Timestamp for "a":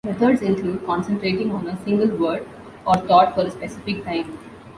1.67-1.77, 3.41-3.51